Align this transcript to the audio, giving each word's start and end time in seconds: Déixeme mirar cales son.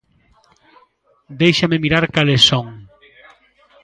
Déixeme 1.41 1.77
mirar 1.83 2.05
cales 2.15 2.41
son. 2.49 2.65